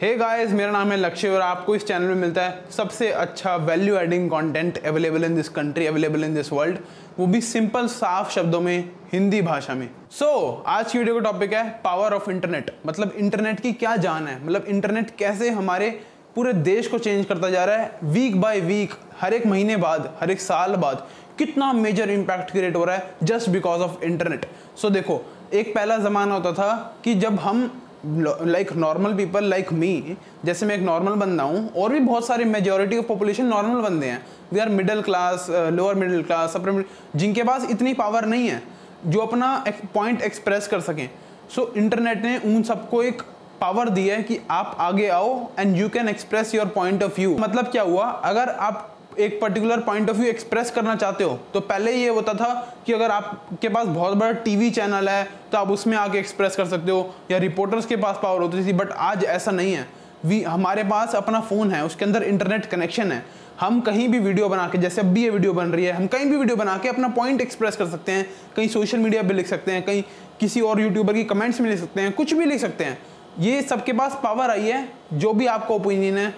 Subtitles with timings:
[0.00, 3.54] Hey guys मेरा नाम है लक्ष्य और आपको इस चैनल में मिलता है सबसे अच्छा
[3.56, 6.78] value adding content available in this country available in this world
[7.18, 11.20] वो भी सिंपल साफ़ शब्दों में हिंदी भाषा में। सो so, आज की वीडियो का
[11.20, 14.44] टॉपिक है पावर ऑफ़ इंटरनेट मतलब इंटरनेट की क्या जान है?
[14.44, 15.90] मतलब इंटरनेट कैसे हमारे
[16.36, 17.98] पूरे देश को चेंज करता जा रहा है?
[18.04, 21.06] वीक बाय वीक हर एक महीने बाद हर एक साल बाद
[21.38, 24.46] कितना मेजर इम्पैक्ट क्रिएट हो रहा है just because of internet
[24.82, 25.22] so देखो
[25.54, 26.72] एक पहला ज़माना होता था
[27.04, 27.70] कि जब हम
[28.06, 32.44] like normal people like me जैसे मैं एक नॉर्मल बंदा हूँ और भी बहुत सारे
[32.44, 36.84] मेजोरिटी ऑफ़ पॉपुलेशन नॉर्मल बंदे हैं। We are middle class lower middle class upper
[37.16, 38.62] जिनके पास इतनी पावर नहीं है
[39.06, 41.08] जो अपना पॉइंट एक्सप्रेस कर सकें।
[41.54, 43.22] सो so, इंटरनेट ने उन सबको एक
[43.60, 47.36] पावर दी है कि आप आगे आओ and you can express your point of view
[47.38, 48.04] मतलब क्या हुआ?
[48.04, 52.34] अगर आप एक particular point of view express करना चाहते हो तो पहले ये होता
[52.34, 52.52] था
[52.86, 56.66] कि अगर आपके पास बहुत बड़ा टीवी चैनल है तो आप उसमें आके एक्सप्रेस कर
[56.66, 59.86] सकते हो, या रिपोर्टर्स के पास पावर होती थी बट आज ऐसा नहीं है।
[60.24, 63.24] वी हमारे पास अपना फ़ोन है, उसके अंदर इंटरनेट कनेक्शन है।
[63.60, 66.06] हम कहीं भी वीडियो बना के, जैसे अब भी ये वीडियो बन रही है, हम
[66.06, 69.34] कहीं भी वीडियो बना के अपना पॉइंट एक्सप्रेस कर सकते हैं। कहीं सोशल मीडिया पर
[69.34, 70.02] लिख सकते हैं, कहीं
[70.40, 72.98] किसी और यूट्यूबर की कमेंट्स में लिख सकते हैं, कुछ भी लिख सकते हैं।
[73.40, 76.34] ये सबके पास पावर आई है, जो भी आपका ओपिनियन है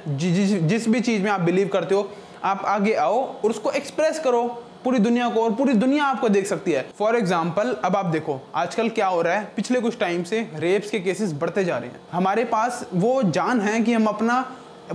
[0.68, 2.10] जिस भी चीज़ में आप बिलीव करते हो
[2.44, 4.42] आप आगे आओ और उसको एक्सप्रेस करो।
[4.84, 8.40] पूरी दुनिया को और पूरी दुनिया आपको देख सकती है। फॉर एग्ज़ाम्पल अब आप देखो,
[8.54, 9.44] आजकल क्या हो रहा है?
[9.56, 13.60] पिछले कुछ टाइम से रेप्स के केसेस बढ़ते जा रहे हैं। हमारे पास वो जान
[13.60, 14.40] है कि हम अपना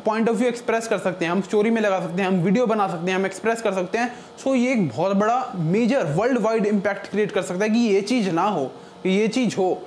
[0.06, 2.66] पॉइंट ऑफ़ व्यू एक्सप्रेस कर सकते हैं। हम स्टोरी में लगा सकते हैं, हम वीडियो
[2.68, 4.12] बना सकते हैं, हम एक्सप्रेस कर सकते हैं।
[4.44, 8.02] सो ये एक बहुत बड़ा major world wide impact create कर सकता है कि ये
[8.04, 8.66] चीज़ ना हो,
[9.04, 9.82] कि ये चीज़ हो।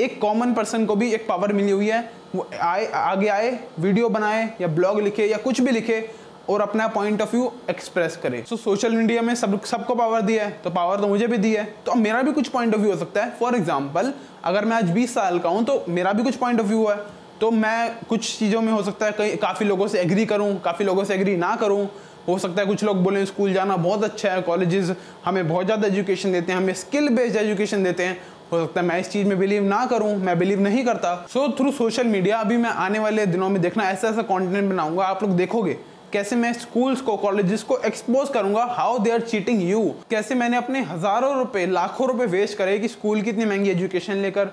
[0.00, 2.00] एक कॉमन पर्सन को भी एक पावर मिली हुई है।
[2.34, 6.00] वो आए, आगे आए वीडियो बनाए या ब्लॉग लिखे या कुछ भी लिखे।
[6.48, 10.44] और अपना पॉइंट ऑफ़ व्यू एक्सप्रेस करे। सो सोशल मीडिया में सब, सबको पावर दिया
[10.46, 12.80] है तो पावर तो मुझे भी दी है। तो अब मेरा भी कुछ पॉइंट ऑफ़
[12.80, 14.12] व्यू हो सकता है। फॉर एग्ज़ाम्पल
[14.44, 16.96] अगर मैं आज 20 साल का हूँ तो मेरा भी कुछ पॉइंट ऑफ़ व्यू है।
[17.40, 20.84] तो मैं कुछ चीज़ों में हो सकता है, कई, काफ़ी लोगों से एग्री करूँ, काफ़ी
[20.84, 21.88] लोगों से एग्री ना करूँ।
[22.28, 25.86] हो सकता है कुछ लोग बोले, स्कूल जाना बहुत अच्छा है कॉलेजेस हमें बहुत ज़्यादा
[25.88, 28.18] एजुकेशन देते हैं, हमें स्किल बेस्ड एजुकेशन देते हैं।
[28.52, 31.48] हो सकता है मैं इस चीज़ में बिलीव ना करूँ, मैं बिलीव नहीं करता। सो
[31.58, 35.22] थ्रू सोशल मीडिया अभी मैं आने वाले दिनों में देखना ऐसा ऐसा कंटेंट बनाऊँगा, आप
[35.22, 35.76] लोग देखोगे।
[36.16, 38.62] कैसे मैं स्कूल्स को कॉलेजेस को एक्सपोज करूँगा?
[38.66, 42.88] How they are cheating you कैसे मैंने अपने हज़ारों रुपए लाखों रुपए वेस्ट करे कि
[42.88, 44.44] स्कूल की इतनी महँगी एजुकेशन लेकर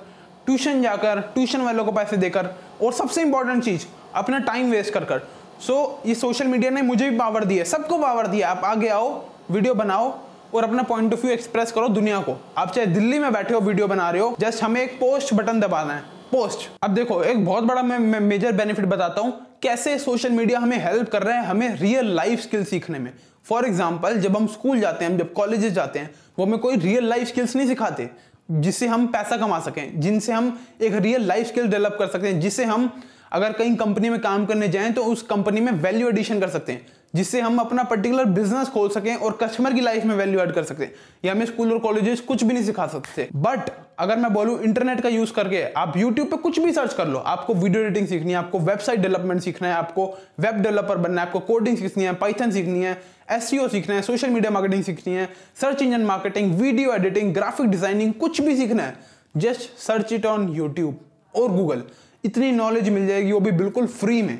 [0.45, 2.49] ट्यूशन जाकर ट्यूशन वालों को पैसे देकर?
[2.81, 3.85] और सबसे इंपॉर्टेंट चीज़
[4.15, 5.19] अपना टाइम वेस्ट कर कर।
[5.59, 8.65] सो so, ये सोशल मीडिया ने मुझे भी पावर दी है सबको पावर दिया आप
[8.65, 9.09] आगे आओ
[9.51, 10.13] वीडियो बनाओ
[10.53, 13.59] और अपना पॉइंट ऑफ़ व्यू एक्सप्रेस करो दुनिया को। आप चाहे दिल्ली में बैठे हो
[13.61, 17.45] वीडियो बना रहे हो जस्ट हमें एक पोस्ट बटन दबाना है। पोस्ट अब देखो एक
[17.45, 21.45] बहुत बड़ा मैं मेजर बेनिफिट बताता हूँ। कैसे सोशल मीडिया हमें हेल्प कर रहा है,
[21.45, 23.11] हमें रियल लाइफ स्किल सीखने में?
[23.45, 26.09] फॉर एग्ज़ाम्पल जब हम स्कूल जाते हैं जब कॉलेजेस जाते हैं,
[26.39, 28.09] वो हमें कोई रियल लाइफ स्किल्स नहीं सिखाते,
[28.51, 32.39] जिससे हम पैसा कमा सकें, जिनसे हम एक रियल लाइफ स्किल डेवलप कर सकते हैं,
[32.39, 32.91] जिससे हम
[33.31, 36.71] अगर कहीं कंपनी में काम करने जाएँ तो उस कंपनी में वैल्यू एडिशन कर सकते
[36.71, 40.51] हैं। जिससे हम अपना पर्टिकुलर बिज़नेस खोल सकें और कस्टमर की लाइफ में वैल्यू ऐड
[40.51, 40.93] कर सकते हैं
[41.25, 43.69] ये हमें स्कूल और कॉलेजेस कुछ भी नहीं सिखा सकते। बट
[43.99, 47.19] अगर मैं बोलूँ इंटरनेट का यूज़ करके आप यूट्यूब पे कुछ भी सर्च कर लो,
[47.19, 50.05] आपको वीडियो एडिटिंग सीखनी है, आपको वेबसाइट डेवलपमेंट सीखना है, आपको
[50.39, 54.29] वेब डेवलपर बनना है, आपको कोडिंग सीखनी है पाइथन सीखनी है एस सीखना है सोशल
[54.29, 55.29] मीडिया मार्केटिंग सीखनी है
[55.61, 58.95] search engine marketing video editing graphic designing कुछ भी सीखना है
[59.35, 60.99] just search it on YouTube
[61.33, 61.83] और गूगल
[62.23, 64.37] इतनी नॉलेज मिल जाएगी, वो भी बिल्कुल फ्री में।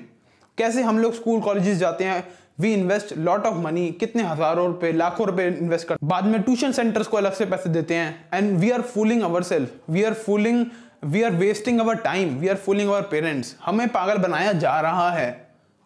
[0.58, 2.24] कैसे हम लोग स्कूल कॉलेजेस जाते हैं
[2.60, 6.72] we invest lot of money, कितने हज़ारों रुपए, लाखों रुपए इन्वेस्ट कर, बाद में ट्यूशन
[6.72, 10.14] सेंटर्स को अलग से पैसे देते हैं and we are fooling our self we are
[10.16, 10.66] fooling
[11.06, 15.10] we are wasting our time we are fooling our parents हमें पागल बनाया जा रहा
[15.12, 15.30] है।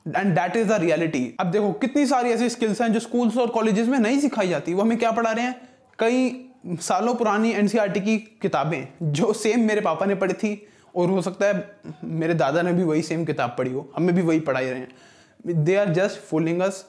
[0.05, 3.47] And that is the reality अब देखो, कितनी सारी ऐसी स्किल्स हैं जो स्कूल्स और
[3.49, 5.55] कॉलेजेस में नहीं सिखाई जाती। वो हमें क्या पढ़ा रहे हैं?
[5.99, 6.43] कई
[6.81, 11.45] सालों पुरानी एनसीईआरटी की किताबें, जो सेम मेरे पापा ने पढ़ी थी, और हो सकता
[11.45, 14.79] है मेरे दादा ने भी वही सेम किताब पढ़ी हो। हमें भी वही पढ़ाई रहे
[14.79, 14.89] हैं।
[15.45, 16.85] They are just fooling us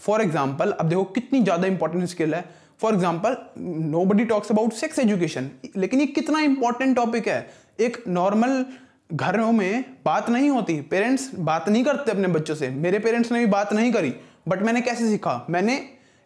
[0.00, 2.44] for example अब देखो कितनी ज़्यादा इंपॉर्टेंट स्किल है।
[2.80, 3.36] For example
[4.04, 7.46] nobody talks about sex education लेकिन ये कितना इंपॉर्टेंट टॉपिक है।
[7.80, 8.64] एक नॉर्मल
[9.12, 13.38] घरों में बात नहीं होती। पेरेंट्स बात नहीं करते अपने बच्चों से। मेरे पेरेंट्स ने
[13.38, 14.12] भी बात नहीं करी
[14.48, 15.46] बट मैंने कैसे सीखा?
[15.50, 15.76] मैंने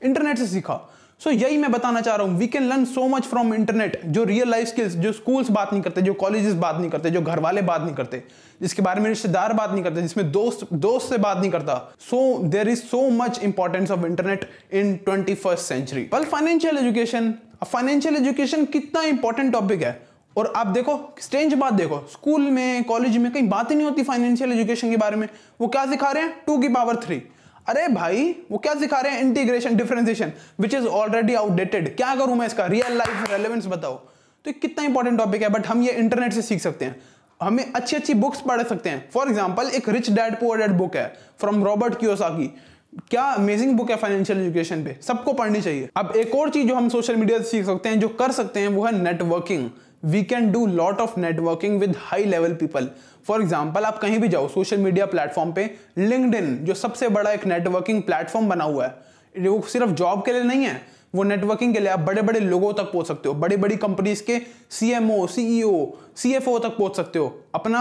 [0.03, 0.81] इंटरनेट से सीखा।
[1.21, 4.01] सो so, यही मैं बताना चाह रहा हूँ। We can learn so much from internet
[4.07, 7.21] जो रियल लाइफ स्किल्स जो स्कूल्स बात नहीं करते जो कॉलेजेस बात नहीं करते जो
[7.21, 8.23] घर वाले बात नहीं करते
[8.61, 12.39] जिसके बारे में रिश्तेदार बात नहीं करते जिसमें दोस्त दोस्त से बात नहीं करता। So
[12.45, 17.33] there is so much importance of internet in twenty first century well financial education
[17.65, 20.01] financial education कितना इंपॉर्टेंट टॉपिक है।
[20.37, 24.03] और आप देखो स्ट्रेंज बात देखो स्कूल में कॉलेज में कहीं बात ही नहीं होती
[24.03, 25.29] फाइनेंशियल एजुकेशन के बारे में।
[25.61, 26.35] वो क्या सिखा रहे हैं?
[26.47, 27.23] टू की पावर थ्री
[27.67, 29.21] अरे भाई, वो क्या सिखा रहे हैं?
[29.21, 32.67] Integration differentiation which is already outdated क्या करूँ मैं इसका?
[32.67, 33.95] रियल लाइफ रेलेवेंस बताओ।
[34.45, 37.01] तो कितना इंपॉर्टेंट टॉपिक है बट हम ये इंटरनेट से सीख सकते हैं।
[37.41, 40.97] हमें अच्छी अच्छी बुक्स पढ़ सकते हैं। फॉर एग्ज़ाम्पल एक rich dad poor dad book
[40.97, 41.07] है
[41.41, 42.47] फ्रॉम रॉबर्ट क्योसाकी
[43.11, 44.97] क्या अमेजिंग बुक है फाइनेंशियल एजुकेशन पे?
[45.03, 48.01] सबको पढ़नी चाहिए। अब एक और चीज़ जो हम सोशल मीडिया से सीख सकते हैं,
[48.01, 49.69] जो कर सकते हैं, वो है networking
[50.03, 52.89] we can do lot of networking with high level people
[53.27, 55.65] for example आप कहीं भी जाओ सोशल मीडिया प्लेटफॉर्म पे
[55.99, 58.95] लिंकड जो सबसे बड़ा एक नेटवर्किंग प्लेटफॉर्म बना हुआ है,
[59.39, 60.81] वो सिर्फ़ जॉब के लिए नहीं है,
[61.15, 64.23] वो नेटवर्किंग के लिए आप बड़े बड़े लोगों तक पहुँच सकते हो बड़ी बड़ी कंपनीज़
[64.23, 64.39] के
[64.71, 65.87] C M CMO CEO
[66.17, 67.81] C F O तक पहुँच सकते हो, अपना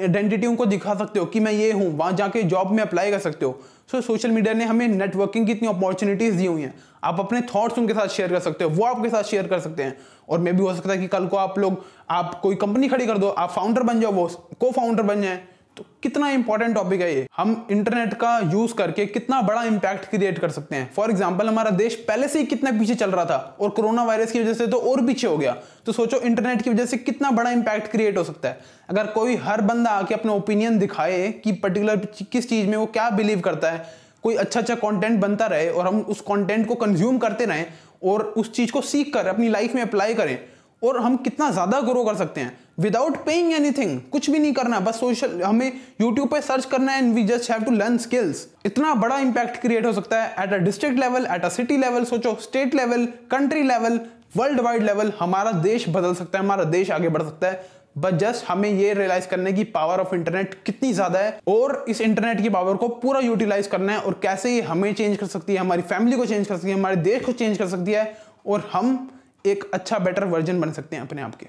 [0.00, 3.18] आइडेंटिटी उनको दिखा सकते हो कि मैं ये हूँ, वहाँ जाके जॉब में अप्लाई कर
[3.18, 3.60] सकते हो।
[3.90, 7.78] सो सोशल मीडिया ने हमें नेटवर्किंग की इतनी अपॉर्चुनिटीज़ दी हुई हैं। आप अपने थॉट्स
[7.78, 9.98] उनके साथ शेयर कर सकते हो, वो आपके साथ शेयर कर सकते हैं।
[10.28, 13.06] और मे भी हो सकता है कि कल को आप लोग, आप कोई कंपनी खड़ी
[13.06, 14.26] कर दो, आप फाउंडर बन जाओ, वो
[14.60, 15.44] को फाउंडर बन जाए।
[15.76, 17.26] तो कितना इंपॉर्टेंट टॉपिक है ये?
[17.36, 21.70] हम इंटरनेट का यूज़ करके कितना बड़ा इंपैक्ट क्रिएट कर सकते हैं। फॉर एग्ज़ाम्पल हमारा
[21.72, 24.66] देश पहले से ही कितना पीछे चल रहा था और कोरोना वायरस की वजह से
[24.66, 25.56] तो और पीछे हो गया।
[25.86, 28.60] तो सोचो इंटरनेट की वजह से कितना बड़ा इंपैक्ट क्रिएट हो सकता है।
[28.90, 33.10] अगर कोई हर बंदा आके अपना ओपिनियन दिखाए कि पर्टिकुलर किस चीज़ में वो क्या
[33.12, 33.84] बिलीव करता है,
[34.22, 37.66] कोई अच्छा अच्छा कंटेंट बनता रहे और हम उस कंटेंट को कंज्यूम करते रहें
[38.04, 40.38] और उस चीज़ को सीख कर, अपनी लाइफ में अप्लाई करें
[40.82, 44.80] और हम कितना ज़्यादा ग्रो कर सकते हैं। विदाउट पेइंग एनीथिंग कुछ भी नहीं करना,
[44.80, 48.46] बस सोशल हमें यूट्यूब पे सर्च करना है and we just have to learn skills
[48.66, 52.04] इतना बड़ा इंपैक्ट क्रिएट हो सकता है at a district level at a city level
[52.04, 54.00] सोचो state level country level
[54.36, 58.14] world wide level हमारा देश बदल सकता है, हमारा देश आगे बढ़ सकता है बट
[58.14, 62.40] जस्ट हमें ये रियलाइज़ करने की पावर ऑफ़ इंटरनेट कितनी ज़्यादा है और इस इंटरनेट
[62.42, 65.58] की पावर को पूरा यूटिलाइज करना है और कैसे ये हमें चेंज कर सकती है,
[65.58, 68.12] हमारी फैमिली को चेंज कर सकती है, हमारे देश को चेंज कर सकती है
[68.46, 69.10] और हम
[69.46, 71.46] एक अच्छा बेटर वर्जन बन सकते हैं अपने आप के।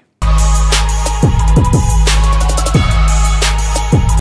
[1.56, 2.05] Música